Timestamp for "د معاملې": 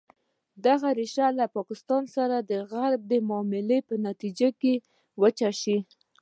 3.11-3.79